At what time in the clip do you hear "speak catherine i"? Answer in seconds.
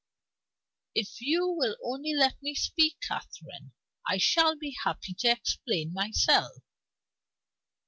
2.55-4.17